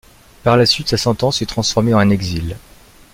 Par 0.41 0.57
la 0.57 0.65
suite, 0.65 0.87
sa 0.87 0.97
sentence 0.97 1.37
fut 1.37 1.45
transformée 1.45 1.93
en 1.93 1.99
un 1.99 2.09
exil. 2.09 2.57